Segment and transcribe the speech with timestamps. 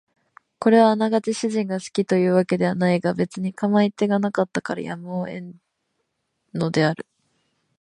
[0.59, 5.61] これはあながち主人が好きという訳ではないが別に構い手がなかったからやむを得ん
[6.55, 7.05] のである